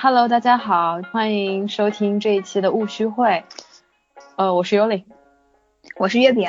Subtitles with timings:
[0.00, 3.42] Hello，大家好，欢迎收听这一期的务虚会。
[4.36, 5.04] 呃，我是尤里，
[5.96, 6.48] 我是月饼。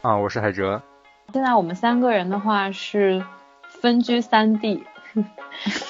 [0.00, 0.80] 啊，我是海哲。
[1.32, 3.24] 现在我们三个人的话是
[3.66, 4.84] 分居三地。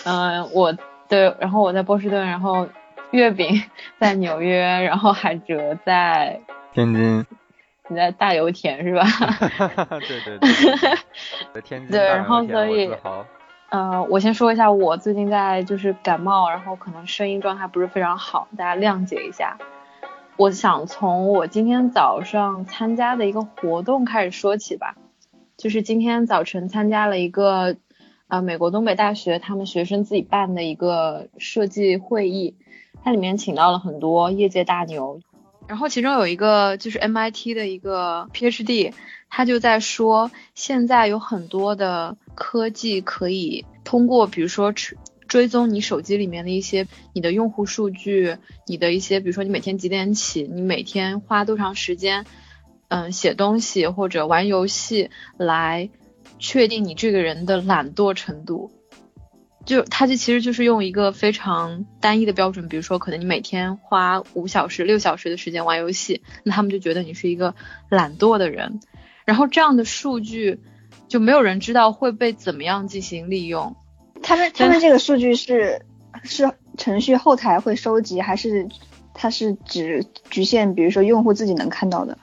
[0.06, 0.72] 嗯， 我
[1.10, 2.66] 的，然后我在波士顿，然后
[3.10, 3.62] 月饼
[3.98, 6.40] 在纽约，然后海哲在
[6.72, 7.26] 天津。
[7.88, 9.04] 你在大油田是吧？
[10.08, 10.48] 对 对对，
[11.52, 11.90] 在天津。
[11.90, 12.90] 对，然后所以。
[13.70, 19.58] 呃，我先说一下，我最近在就是感冒，然后可能声音状态不是非常好，大家谅解一下。
[20.36, 24.96] 我想从我今天早上参加的一个活动开始说起吧，
[25.56, 27.76] 就是今天早晨参加了一个
[28.28, 32.56] 呃美国东北大学他们学生自己办的一个设计会议，
[33.02, 35.20] 它里面请到了很多业界大牛，
[35.68, 38.92] 然后其中有一个就是 MIT 的一个 PhD。
[39.36, 48.36] 他就在说，现在有很多的科技可以通过，比如说追追踪你手机里面的一些你的用户数据，
[48.68, 52.26] 你的一些，比如说你每天几点起，你每天花多长时间，
[52.86, 55.90] 嗯，写东西或者玩游戏来
[56.38, 58.70] 确定你这个人的懒惰程度。
[59.64, 67.54] 就他就其实就是用一个非常单一的标准，比如说可能你每天花五小时、六小时的时间玩游戏，那他们就觉得你是一个
[67.88, 68.80] 懒惰的人。
[69.24, 70.60] 然后这样的数据
[71.08, 73.74] 就没有人知道会被怎么样进行利用。
[74.22, 75.80] 他们他们这个数据是
[76.22, 78.68] 是程序后台会收集，还是
[79.14, 82.18] 它是只局限比如说用户自己能看到的？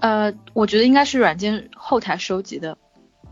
[0.00, 2.76] 呃，我觉得应该是软件后台收集的，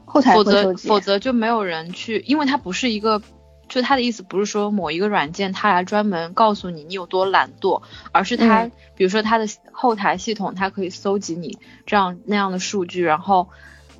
[0.08, 3.22] 后台否则否则就没有人去，因为它不是一个。
[3.68, 13.50] 就他的意思不是说某一个软件它来专门告诉你你有多懒惰，而是它，比如说它的后台系统，它可以搜集你这样那样的数据，然后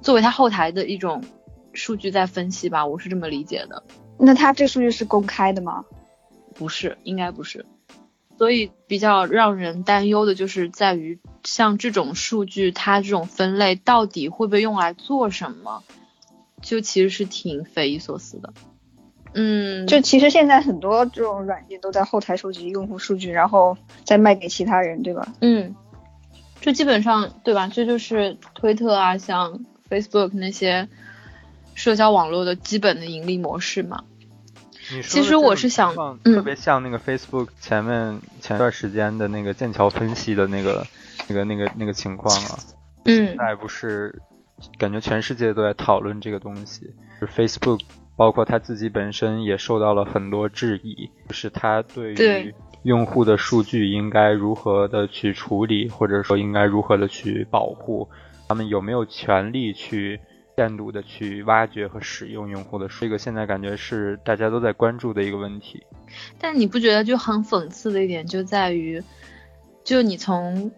[0.01, 1.23] 作为它后台的一种
[1.75, 3.85] 数据在分析吧，我是这么理解的。
[4.19, 5.85] 那它这数据是公开的吗？
[6.55, 7.67] 不是，应该不是。
[8.39, 15.83] 所以比较让人担忧的就是在于像这种数据，它这种分类到底会被用来做什么，
[16.61, 18.53] 就其实是挺匪夷所思的。
[19.33, 25.27] 嗯，就其实现在很多这种软件都在后台收集用户数据，然后再卖给其他人，对吧？
[25.41, 25.75] 嗯，
[26.61, 27.67] 这基本上对吧？
[27.69, 30.89] 这就是推特啊，像 Facebook 那些
[31.75, 34.05] 社交网络的基本的盈利模式嘛。
[35.03, 35.95] 其实我是想，
[36.25, 40.87] 特别像那个 Facebook 前面前段时间的那个剑桥分析的那个
[41.29, 42.59] 那个那个那个情况啊。
[43.05, 43.27] 嗯。
[43.27, 44.21] 现在不是
[44.79, 47.81] 感觉全世界都在讨论这个东西，是 Facebook。
[48.17, 52.53] 包括他自己本身也受到了很多质疑，就是他对于
[52.83, 58.09] 用户的数据应该如何的去处理，或者说应该如何的去保护，
[58.49, 60.19] 他们有没有权利去
[60.57, 63.03] 限度的去挖掘和使用用户的数？
[63.03, 65.81] 这个现在感觉是大家都在关注的一个问题。
[66.41, 69.01] 但你不觉得就很讽刺的一点就在于，
[69.85, 70.69] 就你从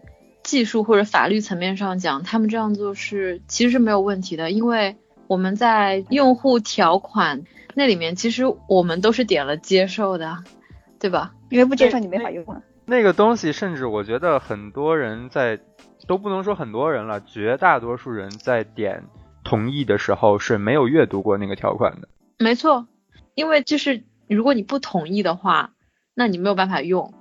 [0.51, 4.97] 技术或者法律层面上讲，他们这样做是其实是没有问题的，因为。
[5.27, 10.39] 我们在用户条款那里面，其实我们都是点了接受的，
[10.99, 11.33] 对吧？
[11.49, 12.61] 因为不接受你没法用啊。
[12.83, 15.57] 那个东西，甚至我觉得很多人在
[16.05, 19.05] 都不能说很多人了，绝大多数人在点
[19.45, 22.09] 同意的时候是没有阅读过那个条款的。
[22.37, 22.87] 没错，
[23.33, 25.71] 因为就是如果你不同意的话，
[26.13, 27.13] 那你没有办法用。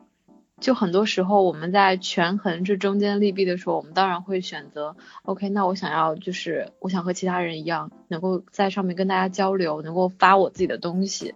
[0.61, 5.49] 就很多时候我们在权衡这中间利弊的时候，我们当然会选择 OK。
[5.49, 11.35] 那我想要就是我想和其他人一样，能够在上面跟大家交流，能够发我自己的东西，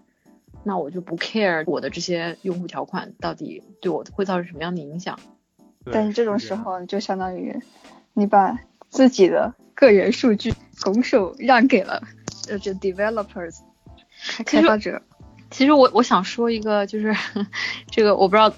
[0.62, 5.19] 那我就不 care 我的这些用户条款到底对我会造成什么样的影响。
[5.91, 7.59] 但是这种时候就相当于
[8.12, 8.59] 你把
[8.91, 10.53] 自己的个人数据
[10.83, 12.03] 拱手让给了
[12.51, 13.56] 呃这 developers
[14.45, 15.01] 开发者。
[15.51, 17.15] 其实我我想说一个就是
[17.91, 18.53] 这个我不知道。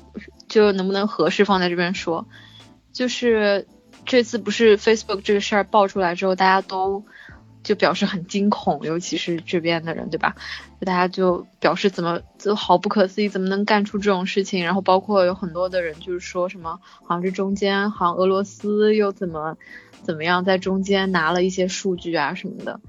[0.48, 2.26] 就能不能合适放在这边说，
[2.92, 3.66] 就是
[4.04, 7.04] 这次不是 Facebook 这个事儿爆出来之后，大家都
[7.64, 10.36] 就表示很惊恐，尤其是这边的人，对吧？
[10.80, 14.64] 就大家就表示怎么就好不可思议，怎么能干出这种事情？
[14.64, 19.56] 然后包括有很多的人就是说什么，好像这中间好像俄罗斯又怎么
[20.02, 22.80] 怎么样在中间拿了一些数据啊什么的。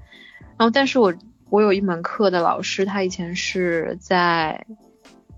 [0.56, 1.12] 然后但是我
[1.50, 4.64] 我有一门课的老师，他以前是在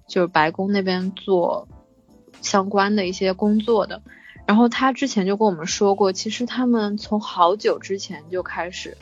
[0.07, 1.67] 就是白宫那边做。
[2.43, 4.03] 相关的一些工作的，
[4.47, 8.97] 然后他之前就跟我们说过，其实他们从好久之前就开始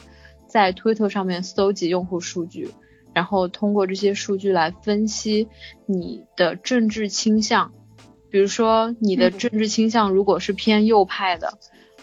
[0.46, 2.70] 在推特上面搜集用户数据，
[3.12, 5.48] 然后通过这些数据来分析
[5.86, 7.72] 你的政治倾向，
[8.30, 11.58] 比如说你的政治倾向如果是偏右派的，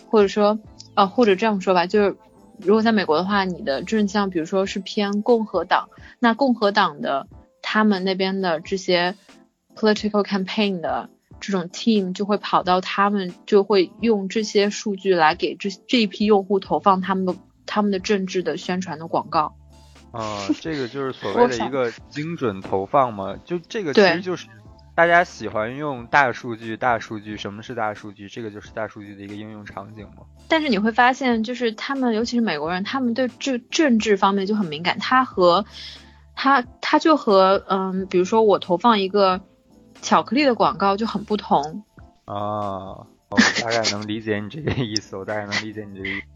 [0.09, 0.59] 或者说
[0.93, 2.15] 呃或者这样说吧，就是
[2.59, 5.89] 如果在美国的话，你的政治倾向比如说是偏共和党，
[6.19, 7.27] 那共和党的。
[7.67, 9.15] 他们那边的这些
[9.75, 11.09] political campaign 的
[11.39, 17.35] 这种 team 就会跑到他们，就会用这些数据来给这这一批用户投放他们的
[17.65, 19.55] 他们的政治的宣传的广告。
[20.11, 24.47] 啊，这个就是所谓的一个精准投放嘛，就这个其实就是
[24.95, 28.29] 大家喜欢用大数据，大数据什么是大数据？
[28.29, 30.23] 这个就是大数据的一个应用场景嘛。
[30.47, 34.97] 但是你会发现，就是他们，尤其是美国人，他们对这政治方面就很敏感。
[34.99, 35.65] 他和
[36.33, 39.41] 他，他就和嗯，比如说我投放一个
[40.01, 41.83] 巧克力的广告就很不同。
[42.25, 46.27] 啊，我大概能理解你这个意思，我大概能理解你这个意思。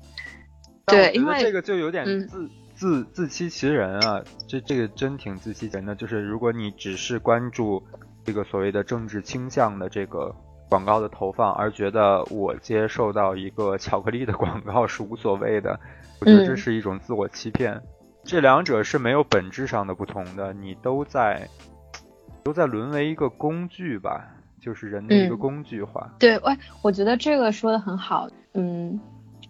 [0.88, 2.50] 对，因为这个就有点自。
[2.80, 5.94] 自自欺欺人啊，这这个真挺自欺欺人的。
[5.96, 7.84] 就是如果你只是关注
[8.24, 10.34] 这个所谓的政治倾向的这个
[10.70, 15.78] 广告的投放，而觉得我接受到一个巧克力的广告是无所谓的，
[16.22, 17.82] 我觉得这是一种自我欺骗。
[18.24, 21.50] 这两者是没有本质上的不同的，你都在
[22.44, 24.27] 都在沦为一个工具吧，
[24.59, 26.13] 就是人的一个工具化。
[26.19, 29.00] 对，喂，我觉得这个说的很好，嗯，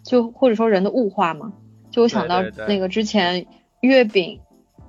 [0.03, 1.53] 就或者说人的物化嘛。
[1.91, 3.47] 就我想到那个之前
[3.81, 4.39] 月饼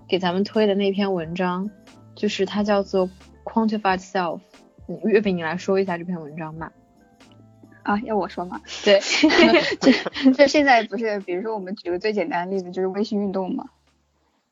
[0.07, 1.71] 给咱们推的那篇文章，
[2.15, 3.09] 就是它叫做
[3.45, 4.41] Quantified Self。
[5.05, 6.73] 月饼，你来说一下这篇文章吧。
[7.83, 8.61] 啊，要我说吗？
[8.85, 9.01] 对，
[9.81, 13.67] 就就现在不是，比如说我们举个最简单的例子，就是微信运动嘛。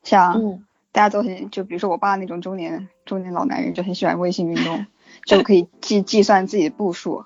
[0.01, 0.61] 像
[0.91, 4.85] 大家都很，就比如说我爸那种中年中年老男人就很喜欢微信运动，
[5.25, 7.25] 就可以计计算自己的步数。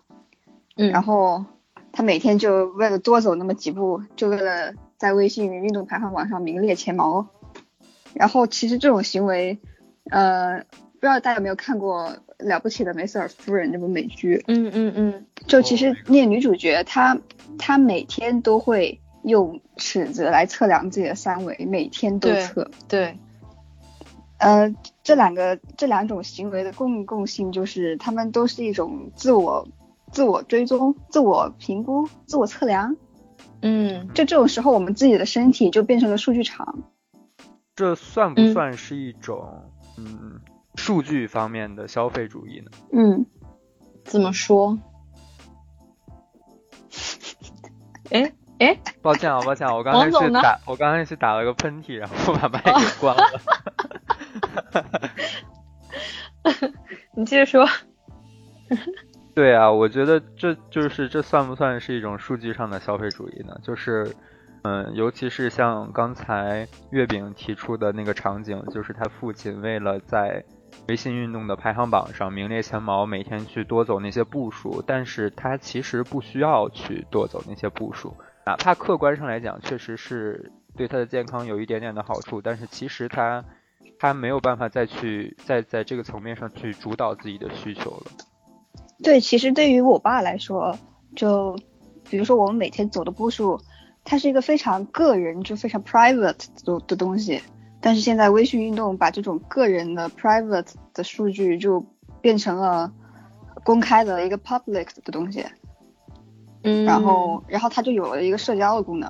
[0.76, 0.92] 嗯。
[0.92, 1.46] 然后
[1.92, 4.74] 他每天就为了多走那么几步，就为了。
[4.96, 7.28] 在微信运动排行榜上名列前茅，
[8.14, 9.58] 然后其实这种行为，
[10.10, 10.60] 呃，
[10.94, 14.42] 不知道大家有没有看过《了不起的梅瑟尔夫人》这部美剧？
[14.48, 17.20] 嗯嗯嗯，就其实那个女主角她
[17.58, 22.72] 她每天都会用尺子来测量自己的三围，每天都测。
[22.88, 23.18] 对。
[24.44, 29.68] 呃，这两个这两种行为的共共性就是他们都是一种自我
[30.12, 32.98] 自我追踪、自我评估、自我测量。
[33.62, 36.84] 嗯，就这种时候，我们自己的身体就变成了数据场。
[37.76, 40.42] 这算不算是一种嗯
[40.76, 42.72] 数据方面的消费主义呢？
[42.92, 43.26] 嗯，
[44.04, 44.78] 怎么说？
[48.12, 53.24] 哎哎，抱歉啊，抱歉啊，我刚才去打，我刚才去打了个喷嚏，然后把麦给关了。
[57.16, 57.66] 你接着说。
[59.36, 63.58] 对啊，我觉得这就是这算不算是一种数据上的消费主义呢？
[63.64, 64.16] 就是，
[64.62, 70.44] 嗯，尤其是像刚才月饼提出的那个场景，就是他父亲为了在
[70.88, 78.16] 微信运动的排行榜上名列前茅，每天去多走那些步数，但是他其实不需要去多走那些步数，
[78.46, 83.44] 哪怕客观上来讲确实是对他的健康有一点点的好处，但是其实他
[84.04, 88.12] 他没有办法再去再在这个层面上去主导自己的需求了。
[89.02, 90.78] 对，其实对于我爸来说，
[91.16, 91.58] 就
[92.10, 93.62] 比如说我们每天走的步数，
[94.04, 97.42] 它是一个非常个人，就非常 private 的的东西。
[97.80, 101.86] 但是现在微信运动把这种个人的 private 的数据就
[102.20, 102.92] 变成了
[103.64, 105.46] 公开的一个 public 的东西。
[106.64, 106.84] 嗯。
[106.84, 109.10] 然后，然后它就有了一个社交的功能。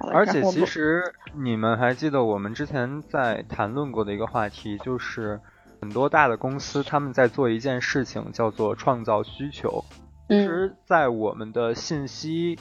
[0.00, 1.02] 而且，其实
[1.34, 5.40] 你们还记得我们之前在谈论过的一个话题，就是。
[5.80, 9.84] 很多大的公司他们在做一件事情，叫做创造需求。
[10.28, 12.58] 其实，在我们的信息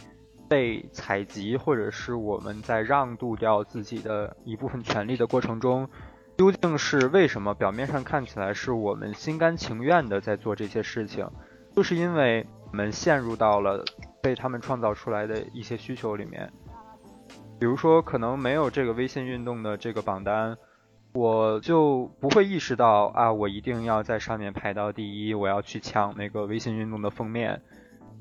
[0.47, 5.89] 被采集，或者是我们在让渡掉自己的一部分权利的过程中，
[6.37, 7.55] 究竟是为什么？
[7.55, 11.27] 表面上看起来是我们心甘情愿的在做这些事情，
[11.75, 13.83] 就是因为我们陷入到了
[14.21, 16.53] 被他们创造出来的一些需求里面。
[17.59, 20.57] 比如说，可能没有这个微信运动的这个榜单。
[21.13, 27.59] 我就不会意识到啊，我一定要在上面排到第一，我要去抢那个微信运动的封面。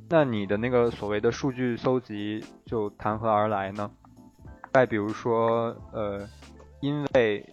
[0.08, 3.90] 那你的那个所谓的数据搜集就谈何而来呢？
[4.72, 6.26] 再比如说，呃，
[6.80, 7.44] 因为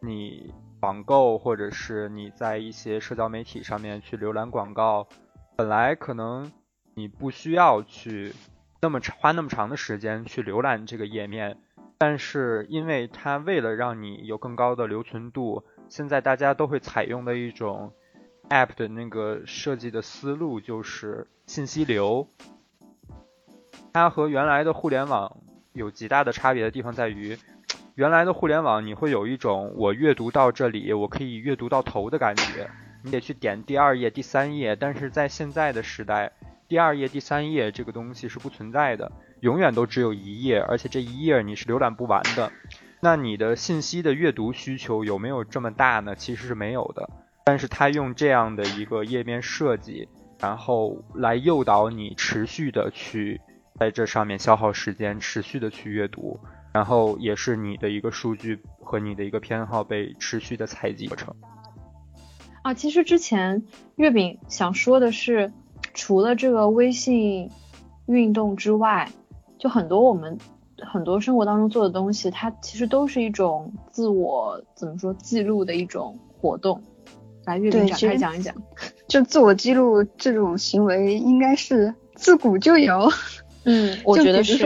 [0.00, 5.06] 你网购或者是你在一些社交媒体上面去浏览广告，
[5.54, 6.50] 本来可能
[6.94, 8.32] 你不需要去
[8.80, 11.58] 那么花那么长的时间去浏览这个页面。
[12.00, 17.92] 但是，因为它为了让你有更高的留存度，现在大家都会采用的一种
[18.50, 22.28] App 的那个设计的思路就是信息流。
[23.92, 25.38] 它和原来的互联网
[25.72, 27.36] 有极大的差别的地方在于，
[27.96, 32.70] 原来的互联网你会有一种我阅读到这里，我可以阅读到头的感觉，
[33.02, 34.76] 你得去点第二页、第三页。
[34.76, 36.30] 但是在现在的时代，
[36.68, 39.10] 第二页、第三页这个东西是不存在的。
[39.40, 42.52] 永远都只有一页，而且这一页你是浏览不完的。
[43.00, 46.14] 那你的信息的阅读需求有没有这么大呢？
[46.14, 47.08] 其实是没有的。
[47.44, 50.08] 但是他用这样的一个页面设计，
[50.40, 53.40] 然后来诱导你持续的去
[53.78, 56.38] 在这上面消耗时间，持续的去阅读，
[56.74, 61.34] 然后也是你的一个数据和你的一个偏好被持续的采集过程。
[62.62, 63.62] 啊，其实之前
[63.94, 65.52] 月饼想说的是，
[65.98, 67.50] 除了这个微信
[68.06, 69.10] 运动之外，
[69.58, 70.38] 就很多我们
[70.80, 76.80] 很多生活当中做的东西，它其实都是一种自我怎么说记录的一种活动。
[77.46, 78.54] 来，月饼展开讲一讲。
[79.08, 83.10] 就自我记录这种行为，应该是自古就有。
[83.64, 84.64] 嗯，我 觉得是。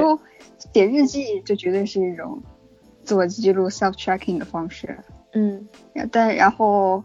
[0.75, 2.43] 写日记就绝对是一种
[3.03, 4.99] 自我记录 self tracking 的方式。
[5.33, 5.67] 嗯，
[6.13, 7.03] 但然后。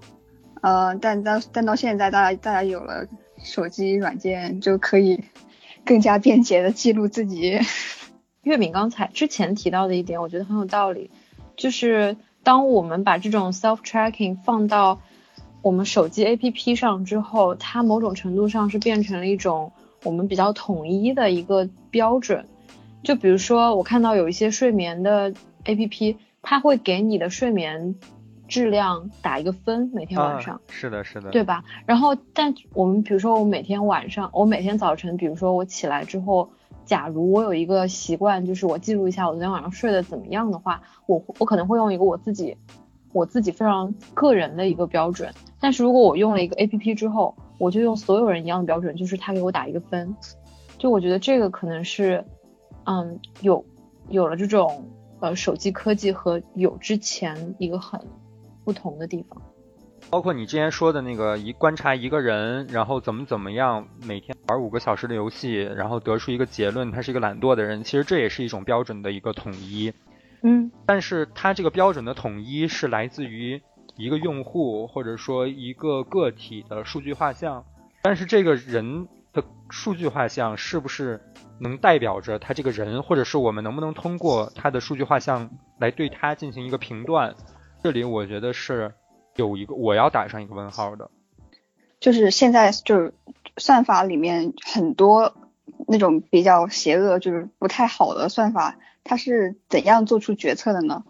[0.60, 3.06] 呃，但到但到现在，大家大家有了
[3.48, 5.24] 手机软件，就可以
[5.86, 7.60] 更加便捷的记录自己。
[8.44, 11.10] 月饼刚才之前提到的一点，我觉得很有道理，
[11.56, 15.02] 就是当我们把这种 self tracking 放到
[15.62, 19.72] 我们手机 APP 上之后，它某种程度上是变成了一种
[20.04, 22.46] 我们比较统一的一个标准。
[23.04, 25.34] 就比如说，我看到有一些睡眠的
[25.66, 27.96] APP，它会给你的睡眠。
[28.48, 31.64] 质量打一个分，每天晚上是的，是的，对吧？
[31.86, 36.50] 然后，但我们比如说，我每天晚上，我每天早晨，比如说我起来之后，
[36.86, 42.58] 假如我有一个习惯，就是我记录一下我昨天晚上睡得怎么样的话，我我可能会用一个我自己
[43.12, 45.34] 我自己非常个人的一个标准。
[45.60, 50.16] 但是如果我用了一个 A P P 之后，我就用所有人一样的标准，就是他给我打一个分。
[50.78, 52.24] 就我觉得这个可能是，
[52.86, 53.66] 嗯，有
[54.10, 54.86] 有了这种
[55.20, 58.00] 呃手机科技和有之前一个很。
[58.68, 59.42] 不同的地方，
[60.10, 67.82] 包括你之前说的那个一观察一个人，然后怎么怎么样，每天玩五个小时的游戏，然后得出一个结论，他是一个懒惰的人。
[67.82, 69.94] 其实这也是一种标准的一个统一，
[70.42, 73.62] 嗯，但是它这个标准的统一是来自于
[73.96, 77.64] 一个用户或者说一个个体的数据画像，
[78.02, 81.22] 但是这个人的数据画像是不是
[81.62, 87.34] 能代表着他这个人，或者是我们能不能通过他的数据画像来对他进行一个评断？
[87.84, 88.94] 这里我觉得是
[89.36, 91.10] 有一个我要打上一个问号的，
[92.00, 93.14] 就是现在就是
[93.56, 95.36] 算法里面很多
[95.88, 101.04] 那种比较邪恶，就是不太好的算法，它是怎样做出决策的呢？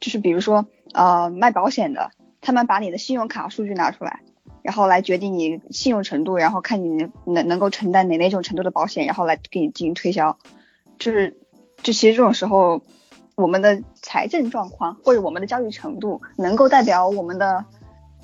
[0.00, 4.22] 就是比如说呃卖保险的，他们把你的信用卡数据拿出来，
[4.62, 10.38] 然后来决定你信用程度，然后看你能能够承担哪哪种程度的保险，然后来给你进行推销，
[10.98, 11.36] 就是
[11.82, 12.82] 就其实这种时候。
[13.36, 17.64] 我们的财政状况或者我们的教育程度能够代表我们的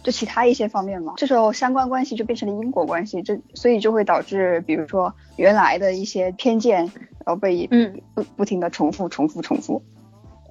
[0.03, 1.15] 就其他一些方面吗？
[1.17, 9.83] 这时候相关关系就变成了因果关系，这所以就会导致，比如说原来的一些偏见，然后被嗯不不停的重复重复重复。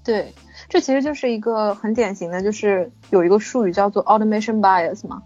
[0.03, 0.33] 对，
[0.67, 5.23] 这其实就是一个很典型的，就是有一个术语叫做 automation bias 嘛，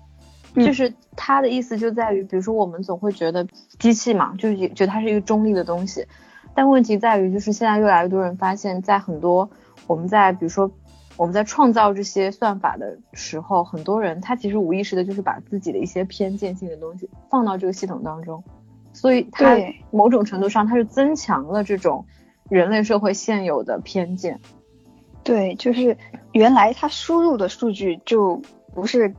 [0.55, 3.45] 就是它的意思就在于，比如说我们总会觉得
[3.77, 6.05] 机器嘛，就是觉得它是一个中立的东西。
[6.55, 9.49] 但问题在于，就是现在越来越多人发现，在很多
[9.87, 10.71] 我们在比如说
[11.15, 18.43] 我们在创造这些算法的时候，很多人他其实无意识的就是把自己的一些偏见性的东西放到这个系统当中，
[18.93, 19.57] 所以它
[19.91, 22.05] 某种程度上它是增强了这种
[22.49, 24.39] 人类社会现有的偏见。
[25.23, 25.97] 对，就是
[26.33, 28.41] 原来它输入的数据就
[28.73, 29.15] 不是，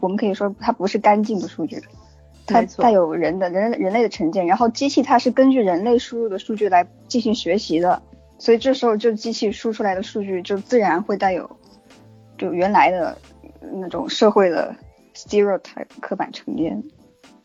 [0.00, 1.82] 我们可以说它不是干净的数据。
[2.46, 8.00] 它带有人的人人类的成见，然后机器它是根据人类输入的数据来进行学习的，
[8.38, 11.50] 所以这时候就机器输出来的数据就自然会带有
[12.38, 13.18] 就原来的
[13.72, 14.74] 那种社会的
[15.14, 16.82] stereotype 刻板成见。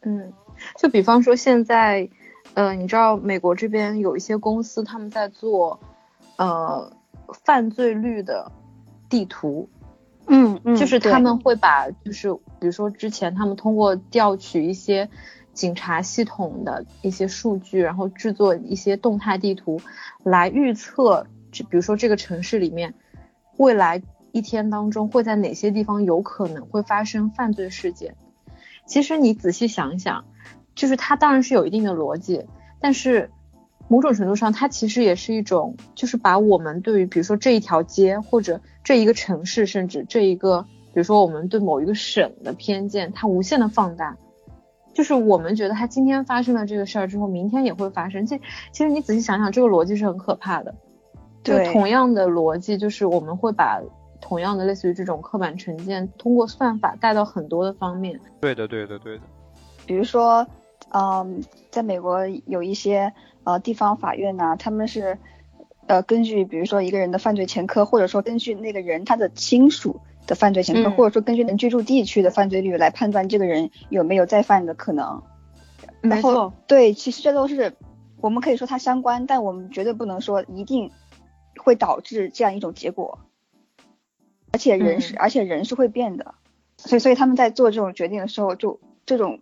[0.04, 0.32] 嗯，
[0.78, 2.08] 就比方说现在，
[2.54, 5.80] 呃，你知道美国这边有一些公司他们在做
[6.38, 6.92] 呃
[7.44, 8.52] 犯罪率的
[9.10, 9.68] 地图。
[10.34, 15.10] 嗯嗯，就是他们会把，就是比如说之前他们通过调取一些
[15.54, 19.82] 警察系统的一些数据，然后制作一些动态地图，
[20.24, 22.94] 来预测，比如说这个城市里面
[23.58, 28.16] 未来一天当中会在哪些地方有可能会发生犯罪事件。
[28.86, 30.24] 其实你仔细想想，
[30.76, 32.46] 就是它当然是有一定的逻辑，
[32.80, 33.30] 但是
[33.92, 38.60] 某种程度上它其实也是一种，就是把我们对于比如说这一条街或者。
[38.84, 44.18] 这一个城市，甚至这一个，比如说我们对某一个省的偏见，它无限的放大，
[44.92, 48.26] 就是我们觉得它今天发生了这个事儿之后，明天也会发生。
[48.26, 48.36] 这
[48.72, 50.74] 其实你仔细想想，这个逻辑是很可怕的。
[51.44, 53.80] 对，同样的逻辑，就是我们会把
[54.20, 58.20] 同样的类似于这种刻板成见，通过算法带到很多的方面。
[58.40, 59.24] 对的，对的，对的。
[59.86, 60.46] 比如说，
[60.90, 65.18] 嗯，在美国有一些呃地方法院呐，他们是。
[65.88, 75.24] 呃，根据比如说一个人的犯罪前科，或者说根据那个人他的亲属的犯罪前科，或者说根据人居住地区的犯罪率来判断这个人有没有再犯的可能。
[76.00, 77.74] 然后，对，其实这都是
[78.22, 80.92] 我们可以说它相关，但我们绝对不能说一定
[81.58, 83.20] 会导致这样一种结果。
[84.54, 86.36] 而且人是，而且人是会变的，
[86.78, 89.40] 所以所以他们在做这种决定的时候，就这种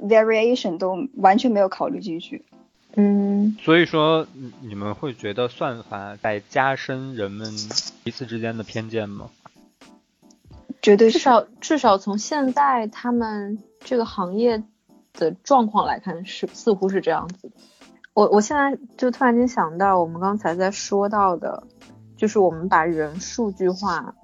[0.00, 2.44] variation 都完全没有考虑进去。
[2.94, 4.26] 嗯，所以说
[4.60, 7.52] 你们会觉得算法在加深人们
[8.04, 9.30] 彼此之间的偏见吗？
[10.82, 14.62] 绝对至少至少从现在他们这个行业
[15.12, 17.54] 的状况来看，是似乎是这样子的。
[18.14, 21.64] 我我现在就突然间想到，我们刚才在说到的，
[22.16, 24.14] 就是我们把人数据化。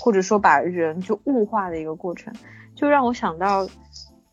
[0.00, 2.32] 或者说把人就物化的一个过程，
[2.74, 3.68] 就让我想到，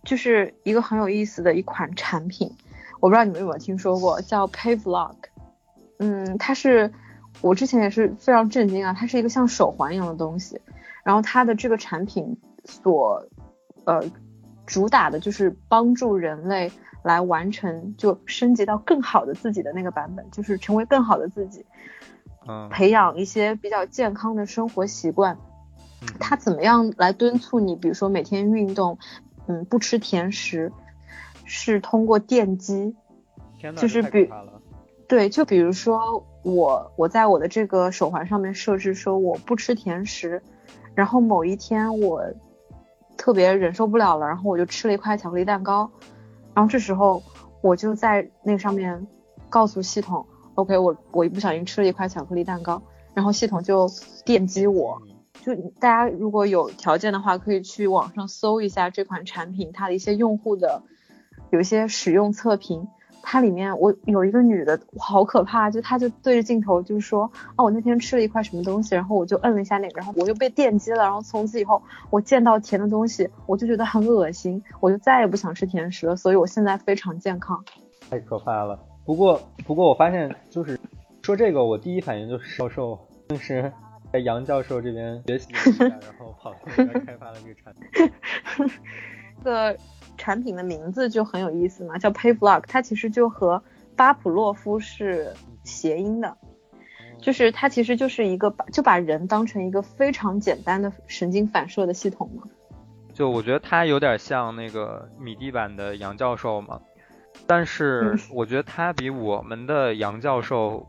[0.04, 2.52] 就是一个很有意思的一款产品，
[3.06, 5.14] 我不知道你们有没有听说过，叫 Payvlog。
[6.00, 6.92] 嗯，它是
[7.40, 10.60] 我之前也是非常震惊啊，它是一个像手环一样的东西，
[11.04, 13.28] 然后它的这个产品所
[13.84, 14.04] 呃
[14.66, 16.72] 主打的就是帮助人类
[17.04, 21.64] 来完成就升级到更好的自己的那个版本，就是成为更好的自己。
[22.72, 25.38] 培养一些比较健康的生活习惯，
[26.20, 27.76] 它怎么样来敦促你？
[27.76, 28.98] 比如说每天运动，
[29.46, 30.72] 嗯，不吃甜食，
[31.58, 32.94] 是通过电击，
[33.78, 34.30] 就是比，
[35.08, 40.44] 对，就比如说我我在我的这个手环上面设置说我不吃甜食，
[40.94, 42.22] 然后某一天我
[43.16, 45.90] 特别忍受不了了，然后我就吃了一块巧克力蛋糕，
[46.54, 47.24] 然后这时候
[47.62, 49.08] 我就在那上面
[49.50, 50.26] 告诉系统。
[50.56, 52.82] OK，我我一不小心吃了一块巧克力蛋糕，
[53.14, 53.90] 然后系统就
[54.26, 55.02] 电击我。
[55.42, 60.82] 就大家如果有条件的话，可以去网上搜一下这款产品，它的一些用户的
[61.56, 62.88] 有一些使用测评。
[63.28, 67.24] 它里面我有一个女的，好可怕，就她就对着镜头就是说，
[67.56, 77.66] 哦，我那天吃了一块什么东西，然后我就摁了一下那个，然后我就被电击了，然后从此以后我见到甜的东西我就觉得很恶心，我就再也不想吃甜食了，所以我现在非常健康。
[78.12, 78.80] 太可怕了。
[79.08, 80.80] 不过，不过我发现就是
[81.24, 83.74] 说这个，我第一反应就是教授，就是
[84.14, 88.70] 在杨教授这边学习一下，然后跑过来开发了这个产品。
[89.38, 89.78] 这个
[90.18, 93.62] 产品的名字就很有意思嘛，叫 Payvlog，它其实就和
[93.96, 96.38] 巴甫洛夫是谐音的，
[97.20, 102.44] 就是它其实就是一个把就把人当成一个非常简单的神经反射的系统嘛。
[103.14, 106.80] 就我觉得它有点像那个米蒂版的杨教授嘛。
[107.46, 110.88] 但是我觉得他比我们的杨教授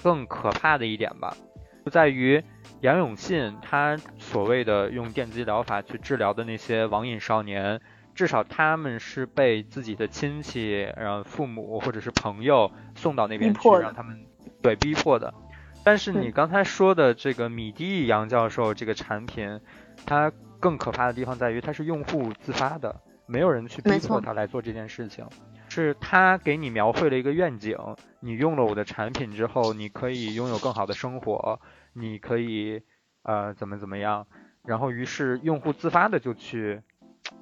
[0.00, 1.36] 更可怕的一点吧，
[1.84, 2.42] 就在于
[2.80, 7.80] 杨永信他所谓的用电击疗法去治疗的那些网瘾少年，
[8.14, 14.24] 至少他们是被自己的亲戚、然后父母或者是朋友送到那边去，让他们
[14.62, 15.34] 对逼迫的。
[15.82, 19.60] 但是你刚才说的这个米蒂杨教授这个产品，
[20.06, 25.26] 它更可怕的地方在于它是用户自发的，没有人去逼迫他来做这件事情。
[25.70, 27.76] 是他给你描绘了一个愿景，
[28.20, 31.60] 你用了我的产品之后，你可以拥有更好的生活，
[31.92, 32.82] 你可以
[33.22, 34.26] 呃怎么怎么样，
[34.64, 36.82] 然后于是用户自发的就去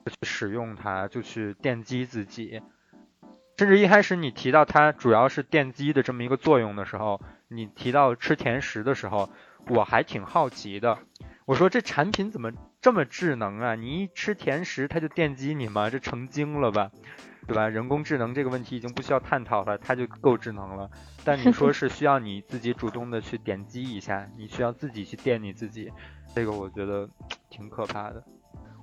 [0.07, 2.61] 去使用它，就去电击自己，
[3.57, 9.31] 甚至一开始你提到它主要是电击的这么一个作用的时候，你提到吃甜食的时候，
[9.69, 10.99] 我还挺好奇的，
[11.47, 13.75] 我说这产品怎么这么智能啊？
[13.75, 15.91] 你一吃甜食它就电击你吗？
[15.91, 16.91] 这成精了吧？
[17.47, 17.69] 对吧？
[17.69, 20.91] 人工智能这个问题已经不需要探讨了，它就够智能了。
[21.25, 25.93] 但你说是需要你自己主动的去点击一下， 你需要自己去电你自己，
[26.35, 27.09] 这个我觉得
[27.51, 28.23] 挺可怕的。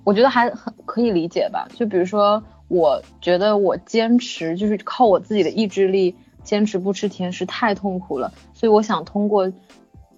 [0.02, 1.66] 我觉得还很可以理解吧。
[1.74, 9.50] 就比如说，我觉得我坚持就是靠我自己的意志力坚持不吃甜食太痛苦了，所以我想通过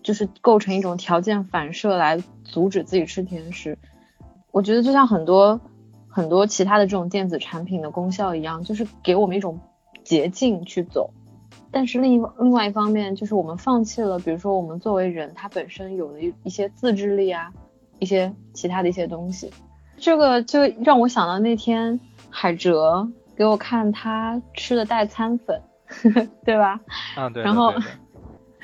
[0.06, 3.76] 就是构成一种条件反射来阻止自己吃甜食。
[4.52, 5.60] 我觉得就像很多。
[6.08, 9.60] 很多其他的这种电子产品的功效一样，就是给我们一种
[10.02, 11.10] 捷径去走。
[11.70, 17.52] 但是另一另外一方面，就是我们放弃了，比如说我们作为人，他本身有的一些自制力啊，
[17.98, 19.52] 一些其他的一些东西。
[19.98, 25.60] 这个就让我想到那天海哲给我看他吃的代餐粉，
[26.46, 26.80] 对吧？
[27.14, 27.42] 啊，对。
[27.42, 27.74] 然后，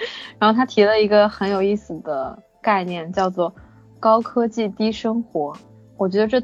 [0.38, 3.54] 然后他提了一个很有意思的概念，叫做
[4.00, 5.56] 高科技低生活。
[5.96, 6.42] 我觉得这。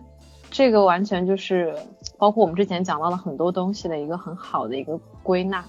[0.50, 1.76] 这个完全就是
[2.16, 5.62] 包括我们之前讲到了很多东西的一个很好的一个归纳。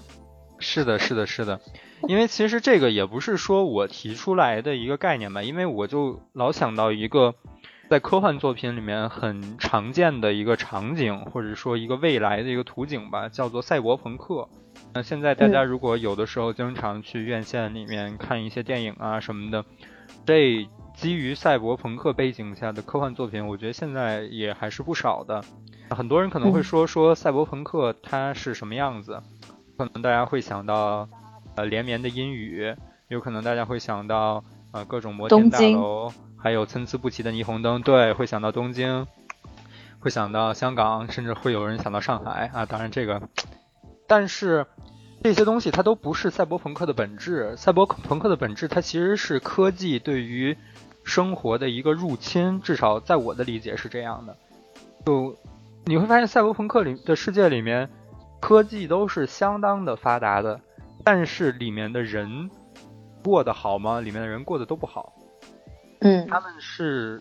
[0.58, 1.60] 是的，是的，是的，
[2.08, 7.34] 因为其实这个也不是说我提出来的一个概念吧，因为我就老想到一个，
[7.90, 14.48] 在科幻作品里面很常见的一个场景，或者说一个未来的一个图景吧，叫做赛博朋克。
[14.94, 19.64] 那现在大家如果有的时候经常去院线里面看一些电影啊什么的，
[20.24, 25.42] 这基于赛博朋克背景下的科幻作品，我觉得现在也还是不少的。
[25.90, 29.20] 很多人可能会说说赛博朋克它是什么样子，
[29.76, 31.08] 可能大家会想到
[31.56, 32.72] 呃连绵的阴雨，
[33.08, 36.12] 有可能大家会想到呃各种摩天大楼。
[36.42, 39.06] 还有参差不齐的霓虹灯，对，会想到东京，
[39.98, 42.64] 会想到香港，甚至会有人想到上海啊。
[42.64, 43.20] 当然这个，
[44.06, 44.66] 但是
[45.22, 47.54] 这些东西它都不是赛博朋克的本质。
[47.58, 50.56] 赛博朋克的本质，它其实是科技对于
[51.04, 54.34] 生活的一个入侵，至少在我的理解是这样的。
[55.04, 55.36] 就
[55.84, 57.90] 你会发现，赛博朋克里的世界里面，
[58.40, 60.58] 科技都是相当的发达的，
[61.04, 62.50] 但是里面的人
[63.22, 64.00] 过得好吗？
[64.00, 65.12] 里面的人过得都不好。
[66.00, 67.20] 嗯，他们是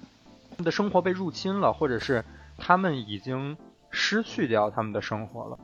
[0.52, 2.24] 他们的生活被入侵了，或者是
[2.58, 3.58] 他们已经
[3.90, 5.60] 失去掉他们的生活了。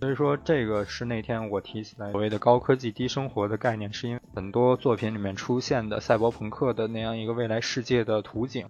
[0.00, 8.68] 所以说，这个是那天我提起来所谓的高科技低生活的概念，是因为很多作品里面出现的赛博朋克的那样一个未来世界的图景。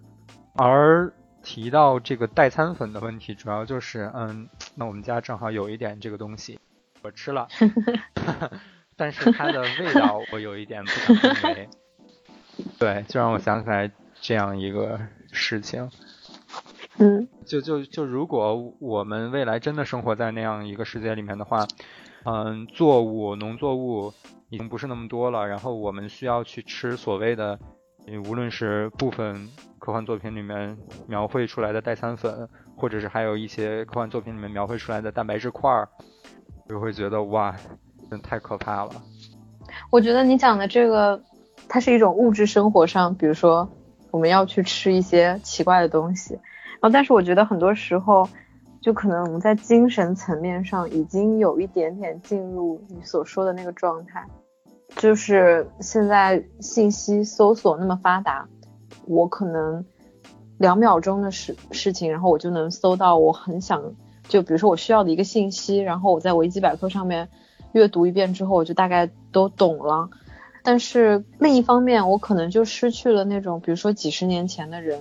[0.55, 6.59] 而提到这个代餐粉的问题，主要就是，嗯，那我们家正好有一点这个东西，
[7.01, 7.47] 我吃了，
[8.95, 11.69] 但是它的味道我有一点不敢认为。
[12.77, 14.99] 对，就让我想起来这样一个
[15.31, 15.89] 事情。
[16.97, 21.65] 嗯，就就就如果我们未来真的生活在那样一个世界里面的话，
[22.23, 24.13] 嗯，作物、农作物
[24.49, 27.57] 已经不是那么多了，然后我们需要去吃所谓的，
[28.27, 30.77] 无论是部分科幻作品里面
[31.07, 35.89] 描绘出来的代餐粉，或者是还有一些科幻作品里面描绘出来的蛋白质块儿，
[36.69, 37.55] 就会觉得哇，
[38.21, 38.91] 太可怕了。
[39.89, 41.21] 我觉得你讲的这个。
[41.69, 43.67] 它是一种物质生活上，比如说
[44.11, 48.27] 我们要去吃一些奇怪的东西，然后但是我觉得很多时候，
[48.81, 54.23] 就可能我们在精神层面上已经有一点点进入你所说的那个状态，
[54.97, 58.45] 就是现在信息搜索那么发达，
[59.07, 59.83] 我可能
[60.59, 63.81] 两秒钟的事事情，然后我就能搜到我很想，
[64.27, 67.29] 就比如说我需要的一个信息，然后我在维基百科上面
[67.73, 70.09] 阅读一遍之后，我就大概都懂了。
[70.65, 74.97] 但是另一方面，我可能就失去了那种，比如说几十年前的人，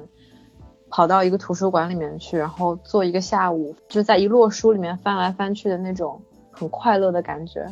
[0.91, 7.65] 跑到一个图书馆里面去，然后坐一个下午，就在一摞书里面翻来翻去的那种很快乐的感觉。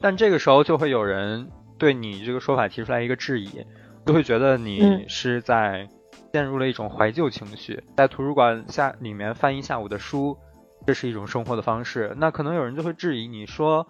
[0.00, 3.66] 但这个时候就会有人对你这个说法提出来一个质疑，
[4.06, 5.88] 就会觉得你是在
[6.32, 10.38] 陷入了一种怀旧情绪，在图书馆下里面翻一下午的书，
[10.86, 12.14] 这是一种生活的方式。
[12.16, 13.88] 那可能有人就会质疑你说。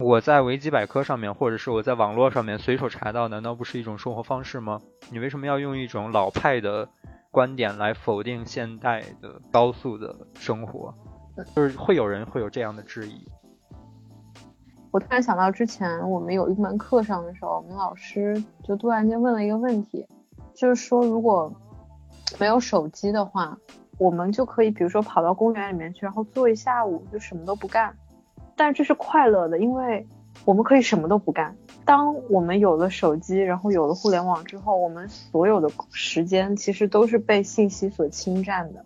[0.00, 4.80] 我在维基百科上面，或者是我在网络上面随手查到，难道不是一种生活方式吗？
[5.12, 6.88] 你为什么要用一种老派的
[7.30, 10.92] 观点来否定现代的高速的生活？
[11.54, 13.24] 就是会有人会有这样的质疑。
[14.90, 20.04] 我突然想到之前我们有一门课上的时候，我们老师就突然间问了一个问题，
[20.54, 21.52] 就是说如果
[22.40, 23.56] 没有手机的话，
[23.96, 27.96] 我们就可以比如说跑到公园里面去，然后坐一下午就什么都不干。
[28.56, 30.06] 但这是快乐的，因为
[30.44, 31.56] 我们可以什么都不干。
[31.84, 38.84] 当我们有了手机，然后有了互联网之后，我们所有的时间其实都是被信息所侵占的。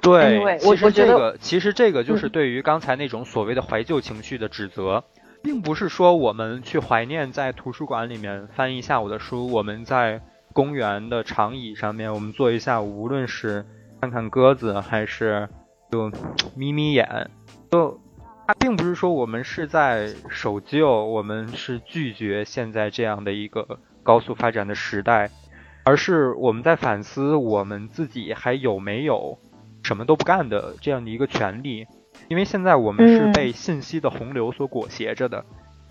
[0.00, 5.02] 对，其实这个其实这个就是对于刚才那种所谓的怀旧情绪的指责，
[5.42, 13.66] 并不是说我们去怀念在图书馆里面翻一下午的书，我们在公园的长椅上面我们坐一下午，无论是
[14.00, 15.48] 看看鸽子还是
[15.90, 16.10] 就
[16.54, 17.28] 眯眯眼，
[17.70, 18.00] 就。
[18.54, 25.30] 并不是说我们是在守旧，我们是拒绝现在这样的一个高速发展的时代，
[25.84, 29.38] 而是我们在反思我们自己还有没有
[29.82, 31.86] 什么都不干的这样的一个权利。
[32.28, 35.44] 因为现在我们是被信息的洪流所裹挟着的，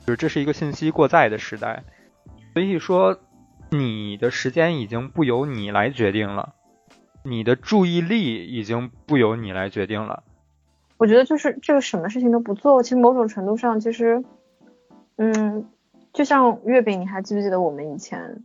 [0.06, 1.84] 就是这是一个信息过载的时代。
[2.54, 3.19] 所以说，
[3.72, 6.54] 你的时间已经不由你来决定了，
[7.24, 10.24] 你的注意力已经不由你来决定了。
[10.99, 14.21] 我觉得就是这个什么事情都不做，其实某种程度上，其实，
[15.15, 15.65] 嗯，
[16.12, 18.43] 就像月饼，你还记不记得我们以前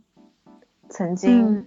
[0.87, 1.65] 曾经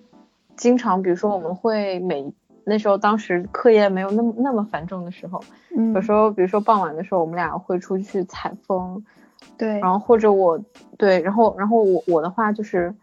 [0.56, 2.32] 经常，比如说我们会每
[2.64, 5.40] 那时候当时课业没有那么那么繁重的时候，
[5.94, 9.04] 有时候比如说傍晚的时候，我们俩会出去采风，
[9.58, 10.58] 对，然后或者我
[10.96, 12.94] 对，然后然后我我的话就是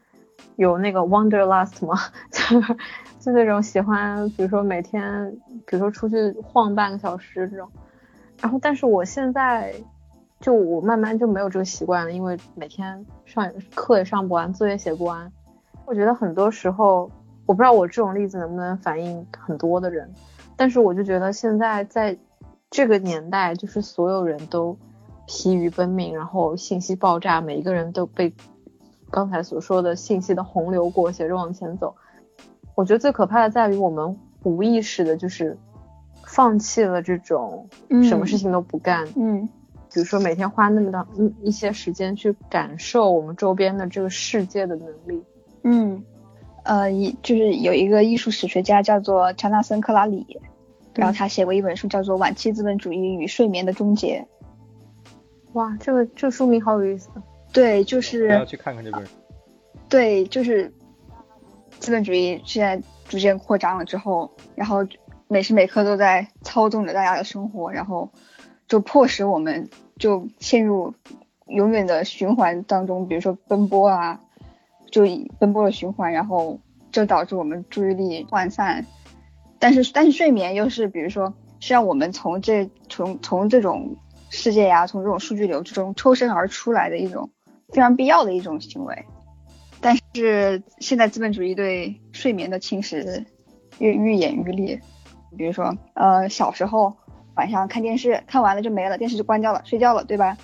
[0.56, 1.96] 有那个 wonderlust 嘛，
[2.32, 2.42] 就
[3.26, 5.36] 就那种喜欢，比如说每天，
[5.66, 7.68] 比如说出去晃半个小时这种，
[8.40, 9.74] 然后但是我现在
[10.40, 15.32] 就我慢慢就没有这个习惯了，因为每天上课也上不完，作业写不完。
[15.88, 17.10] 我觉得很多时候
[17.48, 20.08] 我不知道我这种例子能不能反映很多的人，
[20.56, 22.16] 但是我就觉得现在在
[22.70, 24.78] 这个年代，就是所有人都
[25.26, 28.32] 疲于奔命，然后信息爆炸，每一个人都被
[29.10, 31.96] 刚才所说的信息的洪流裹挟着往前走。
[32.76, 35.58] 我觉得最可怕的在于我们无意识的，就是
[36.24, 37.68] 放弃了这种
[38.04, 39.48] 什么事情都不干，嗯，
[39.94, 41.08] 比如说每天花那么大
[41.42, 45.24] 一些时间去感受我们周边的这个世界的能力，
[45.64, 46.04] 嗯。
[46.68, 50.40] 呃，一就是有一个艺术史学家叫做查纳森·克拉里，
[50.96, 54.26] 然后他写过一本书叫做《晚期资本主义与睡眠的终结》。
[55.54, 57.12] 哇，这个这个书名好有意思。
[57.54, 59.04] 对，就是要去看看这本。
[59.88, 60.74] 对，就是
[61.80, 64.86] 资本主义现在逐渐扩张了之后，然后
[65.28, 68.12] 每时每刻都在操纵着大家的生活，然后
[68.68, 70.94] 就迫使我们就陷入
[71.48, 74.20] 永远的循环当中，比如说奔波啊。
[74.92, 76.58] 就以奔波的循环，然后
[76.90, 78.86] 就导致我们注意力涣散。
[79.60, 83.98] 但是，但是睡眠又是，比如说，是让我们从这从从这种
[84.30, 87.30] 世界呀，从这种数据流之中抽身而出来的一种
[87.74, 89.06] 非常必要的一种行为。
[89.82, 93.26] 但是现在资本主义对睡眠的侵蚀
[93.80, 94.80] 愈愈演愈烈。
[95.38, 96.96] 比如说，呃，小时候
[97.36, 100.38] 晚上看电视，看完了就没了，电视就关掉了，睡觉了，对吧？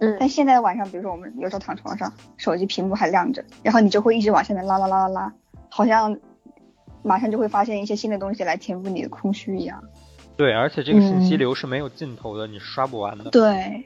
[0.00, 5.34] 嗯，但现在晚上，比如说我们有时候躺床上，手机屏幕还亮着，然后你就会一直往下面拉拉拉拉拉，
[5.68, 6.18] 好像
[7.02, 9.82] 马上就会发现一些新的东西来填补你的空虚一样。
[10.36, 13.28] 对，而且这个信息流是没有尽头的，你刷不完的。
[13.30, 13.84] 对，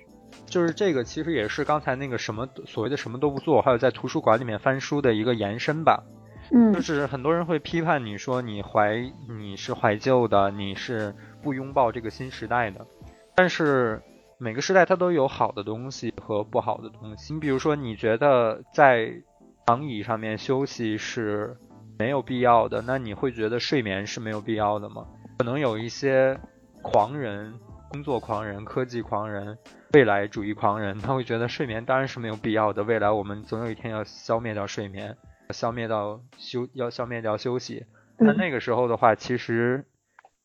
[0.53, 6.05] 就是这个其实也是刚才那个什么所谓的什么都不做，还有在图书馆里面翻书的一个延伸吧。
[6.53, 12.87] 嗯，就是很多人会批判你说你怀你是怀旧的，你是不拥抱这个新时代的，
[13.35, 14.03] 但是。
[14.39, 17.33] 每个时代它都有好的东西和不好的东西。
[17.33, 19.23] 你比如说，你觉得在
[19.65, 21.57] 躺椅上面休息是
[21.97, 25.07] 没有必要的，那你会觉得睡眠是没有必要的吗？
[25.39, 26.37] 可能有一些
[26.83, 27.55] 狂人、
[27.93, 29.57] 工作狂人、科技狂人、
[29.93, 32.83] 未来主义狂人， 他会觉得睡眠当然是没有必要的。
[32.85, 35.17] 未来我们总有一天要消灭掉睡眠，
[35.51, 37.87] 消灭到休要消灭掉休息。
[38.19, 39.85] 那那个时候的话，其实。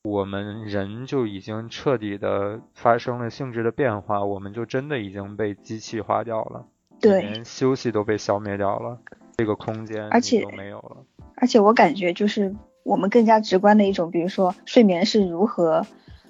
[0.04, 6.66] 我们人就已经彻底的发生了性质的变化，我们就真的已经被机器化掉了，
[7.02, 9.00] 对，连休息都被消灭掉了，
[9.36, 11.04] 这个空间而且都没有了。
[11.36, 15.86] 而且我感觉就是我们更加直观的一种，比如说睡眠是如何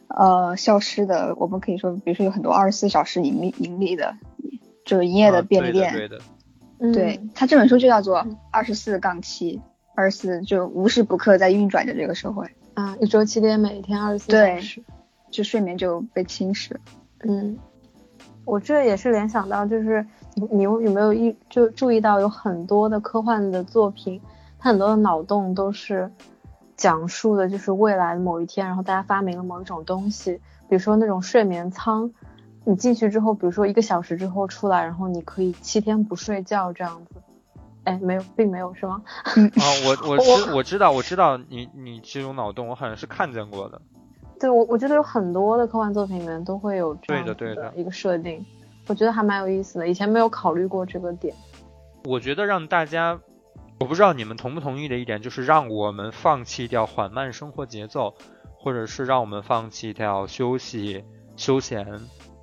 [0.08, 4.16] 呃消失的，我们可以说，比如说有很多二十四小时盈利盈利的，
[4.86, 6.20] 就是营业的便利店，对的，
[6.94, 9.62] 对他这本书就叫做二十四杠七，
[9.96, 12.48] 二十四就无时不刻在运转着这个社会。
[12.74, 14.84] 啊，一周七天，每天二十四小时，
[15.32, 16.76] 就睡眠就被侵蚀。
[17.22, 17.58] 嗯，
[18.46, 24.22] 我这也是联想到，就是你你有没有一就注意到有很多的科幻的作品，
[24.60, 26.12] 它很多的脑洞都是
[26.78, 30.36] 讲述的就是未来的某一天，然后大家发明了某一种东西，
[30.70, 32.10] 比如说那种睡眠舱，
[32.64, 37.22] 你进去之后，比如说一个小时之后出来，然后你可以七天不睡觉这样子。
[37.84, 39.02] 哎，没有，并没有，是吗？
[39.26, 43.82] 啊，我我知我知道我知道你你这种脑洞，我好像是看见过的。
[44.40, 48.46] 对，我我觉得有很多的科幻作品里面都会有这样的一个设定，
[48.88, 49.88] 我觉得还蛮有意思的。
[49.88, 51.34] 以前没有考虑过这个点。
[52.04, 53.18] 我觉得让大家，
[53.80, 58.16] 我不知道你们同不同意的一点，就是让我们放弃掉缓慢生活节奏，
[58.58, 61.04] 或者是让我们放弃掉休息
[61.36, 61.86] 休闲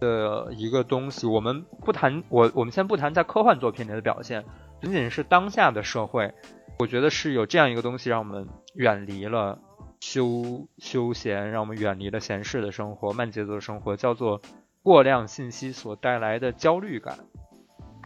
[0.01, 1.27] 的一个东西。
[1.27, 4.45] 我们不谈我我们先不谈在科幻作品里的表现。
[4.81, 6.35] 仅仅是当下的社会，
[6.79, 9.59] 我觉得是有这样一个东西，让我们远离了
[9.99, 14.43] 休休闲，让我们远离了闲适的生活、慢节奏的生活，叫做
[14.83, 17.19] 过量信息所带来的焦虑感。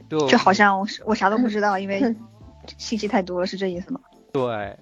[0.09, 2.01] 就就好像我我啥都不知道，因为
[2.77, 4.01] 信息太多了，是这意思吗？
[4.33, 4.77] 对，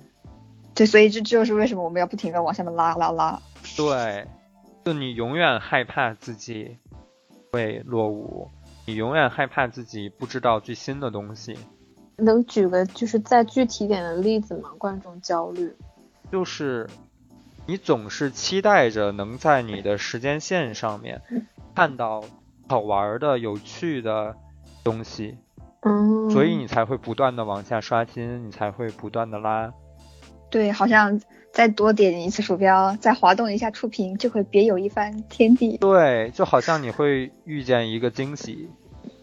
[0.75, 3.41] 对，所以这就是为什么我们要不停的往下面拉拉拉。
[3.77, 4.27] 对，
[4.85, 6.79] 就你永远害怕自己
[7.53, 8.49] 会落伍，
[8.85, 11.57] 你永远害怕自己不知道最新的东西。
[12.17, 14.71] 能举个就是再具体点的例子吗？
[14.79, 15.75] 观众焦虑，
[16.33, 16.89] 就是
[17.67, 21.21] 你总是期待着能在你的时间线上面
[21.75, 22.25] 看到
[22.69, 24.35] 好玩的、有趣的
[24.83, 25.37] 东西，
[25.83, 29.73] 嗯，所以你才会不断的往下刷新，你才会不断的拉。
[30.51, 31.21] 对，好像
[31.53, 35.77] 再多点一次鼠标，再滑动一下触屏，就会别有一番天地。
[35.79, 38.69] 对，就好像你会遇见一个惊喜，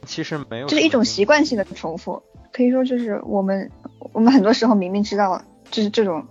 [0.05, 2.21] 其实没有，就是一种习惯性的重复。
[2.51, 3.69] 可以说，就是我们，
[4.11, 6.25] 我们很多时候明明知道，就是这种，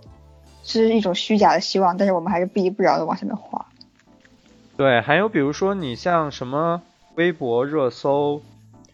[0.63, 3.65] 是一种虚假的希望，但是我们还是不依不饶的往下面滑。
[4.77, 6.81] 对，还有比如说你像什么
[7.15, 8.41] 微博热搜，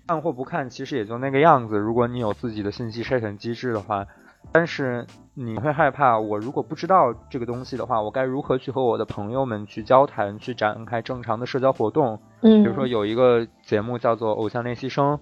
[0.10, 1.78] 看或不看，其实也就那个样子。
[1.78, 4.08] 如果你有自己的信息筛选机制的话，
[4.52, 12.20] 但是你会害怕，我如果不知道这个东西的话，我该如何去和我的朋友们去交谈，去展开正常的社交活动？
[12.42, 15.18] 嗯，比如说有一个节目叫做《偶像练习生》，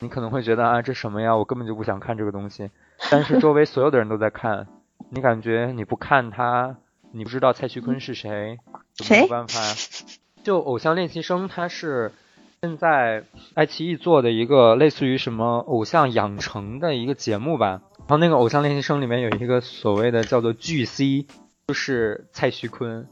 [0.00, 1.36] 你可能会觉得啊，这什么呀？
[1.36, 2.70] 我根本就不想看这个东西。
[3.12, 4.66] 但是周围所有的人都在看，
[5.10, 6.74] 你感觉你不看他，
[7.12, 8.58] 你不知道蔡徐坤是谁，
[9.08, 9.60] 没有办法。
[10.42, 12.10] 就《偶像练习生》，他是
[12.64, 17.82] 现在爱奇艺做的一个类似于什么偶像养成的一个节目吧。
[17.98, 21.26] 然后那个《偶像练习生》里面有一个所谓的叫做巨 C，
[21.66, 23.06] 就是蔡徐坤。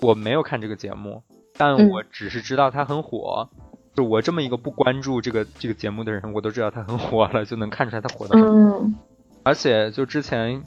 [0.00, 1.22] 我没有看这个节目，
[1.56, 3.48] 但我只是知道他很火。
[3.94, 8.44] 就我这么一个不关注这个这个节目的人，我都知道他很火了，就能看出来他火的很。
[8.44, 8.96] 嗯。
[9.44, 10.64] 而且就之前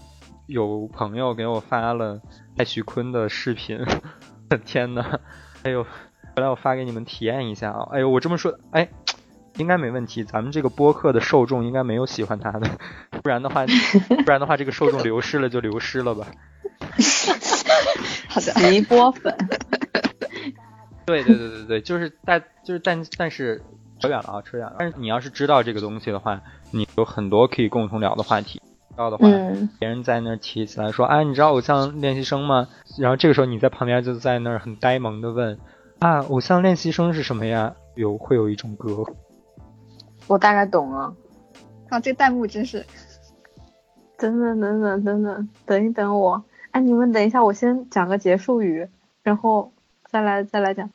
[0.48, 2.22] 有朋友给我发了
[2.58, 3.80] 蔡徐坤的视频，
[4.64, 5.20] 天呐，
[5.64, 5.86] 哎呦，
[6.36, 7.88] 回来我发给你们体验一下啊！
[7.92, 8.90] 哎呦，我这么说，哎。
[9.58, 12.68] 应该没问题，咱们这个播客的受众应该没有喜欢他的，
[13.22, 13.64] 不然的话，
[14.26, 16.26] 不然的话，这个受众流失了就流失了吧。
[18.28, 19.32] 好的，一波粉。
[21.06, 23.62] 对对对对对，就是但就是但但是
[24.00, 24.78] 扯远了啊，扯远了。
[24.80, 26.42] 但是你要是知道这个东西的话，
[26.72, 28.60] 你有很多可以共同聊的话题。
[28.90, 29.28] 知道的话，
[29.78, 32.70] 别人在那儿提起来说，哎，你知道偶像练习生吗？
[32.98, 35.60] 然后这个时候你在旁边就在那儿很呆萌的问，
[36.04, 37.74] 啊，偶像练习生是什么呀？
[37.96, 39.06] 有会有一种歌。
[40.28, 41.16] 我大概懂了，
[41.88, 42.86] 啊，这弹幕真是，
[44.20, 48.86] 等等等等等等，等一等我，哎，你们等一下，我先讲个结束语，
[49.22, 49.72] 然后
[50.10, 50.90] 再来再来讲。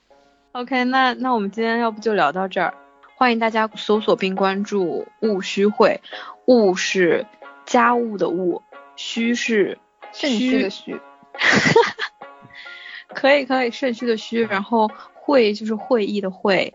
[0.52, 2.74] OK，那那我们今天要不就聊到这儿，
[3.16, 6.02] 欢迎大家搜索并关注“务虚会”，
[6.44, 7.24] 务是
[7.64, 8.60] 家务的务，
[8.94, 9.78] 虚是
[10.12, 11.00] 肾虚的虚，
[13.18, 16.74] 可以可以，肾虚的虚，然后会就是会议的会。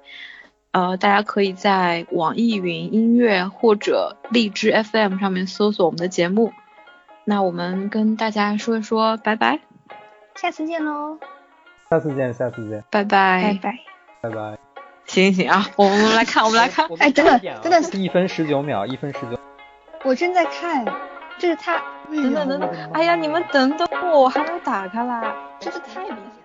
[0.71, 6.51] 呃，大家可以在网易云音乐或者荔枝 FM 上面搜索我们的节目。
[7.25, 9.59] 那我们跟大家说一说，拜拜，
[10.35, 11.17] 下次见喽！
[11.89, 13.79] 下次见，下次见，拜拜，拜拜，
[14.21, 14.57] 拜拜。
[15.05, 17.97] 行行啊，我们来看， 我们来看，哎，真的，真的是。
[17.97, 19.39] 一分十九秒，一分十九。
[20.03, 20.83] 我正在看，
[21.37, 26.42] 这是他，等等等等，哎呀，你们等等我，我还没有打开啦，真是太明显。